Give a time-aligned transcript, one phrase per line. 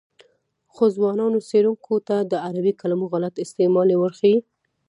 [0.73, 4.37] خو ځوانو څېړونکو ته د عربي کلمو غلط استعمال ورښيي.